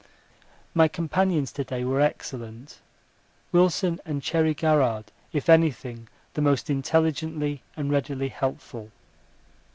[0.73, 2.79] My companions to day were excellent;
[3.51, 8.89] Wilson and Cherry Garrard if anything the most intelligently and readily helpful.